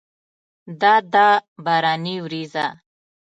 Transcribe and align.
دا 0.81 0.95
ده 1.13 1.27
باراني 1.63 2.15
ورېځه! 2.23 2.67